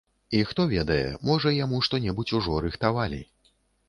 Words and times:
І 0.37 0.39
хто 0.51 0.63
ведае, 0.69 1.03
можа 1.29 1.51
яму 1.57 1.81
што-небудзь 1.87 2.33
ужо 2.39 2.57
рыхтавалі. 2.65 3.21